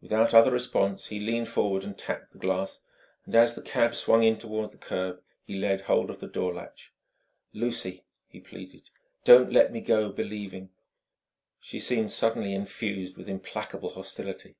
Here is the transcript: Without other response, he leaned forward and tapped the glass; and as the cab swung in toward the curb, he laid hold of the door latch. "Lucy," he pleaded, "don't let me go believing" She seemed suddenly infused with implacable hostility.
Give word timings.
Without 0.00 0.34
other 0.34 0.50
response, 0.50 1.06
he 1.06 1.20
leaned 1.20 1.48
forward 1.48 1.84
and 1.84 1.96
tapped 1.96 2.32
the 2.32 2.38
glass; 2.38 2.82
and 3.24 3.36
as 3.36 3.54
the 3.54 3.62
cab 3.62 3.94
swung 3.94 4.24
in 4.24 4.36
toward 4.36 4.72
the 4.72 4.76
curb, 4.76 5.22
he 5.44 5.54
laid 5.56 5.82
hold 5.82 6.10
of 6.10 6.18
the 6.18 6.26
door 6.26 6.52
latch. 6.52 6.92
"Lucy," 7.52 8.02
he 8.26 8.40
pleaded, 8.40 8.90
"don't 9.24 9.52
let 9.52 9.70
me 9.72 9.80
go 9.80 10.10
believing" 10.10 10.70
She 11.60 11.78
seemed 11.78 12.10
suddenly 12.10 12.52
infused 12.54 13.16
with 13.16 13.28
implacable 13.28 13.90
hostility. 13.90 14.56